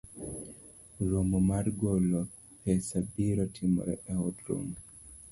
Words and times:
romo 1.09 1.37
mar 1.49 1.65
golo 1.81 2.21
pesabiro 2.61 3.43
timore 3.55 3.93
e 4.13 4.13
od 4.27 4.37
romo 4.47 4.75